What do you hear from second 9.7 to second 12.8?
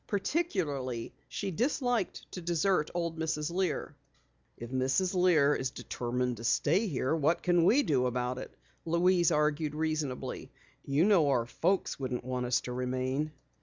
reasonably. "You know our folks wouldn't want us to